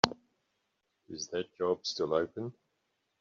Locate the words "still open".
1.85-2.53